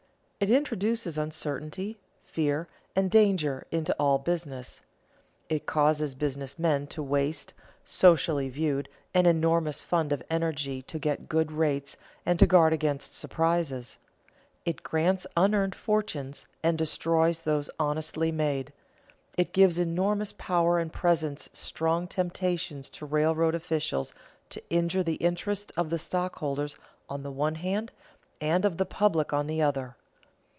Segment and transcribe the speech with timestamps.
[0.43, 4.81] It introduces uncertainty, fear, and danger into all business;
[5.49, 7.53] it causes business men to waste,
[7.85, 11.95] socially viewed, an enormous fund of energy to get good rates
[12.25, 13.99] and to guard against surprises;
[14.65, 18.73] it grants unearned fortunes and destroys those honestly made;
[19.37, 24.11] it gives enormous power and presents strong temptations to railroad officials
[24.49, 26.75] to injure the interests of the stockholders
[27.07, 27.91] on the one hand
[28.41, 29.95] and of the public on the other.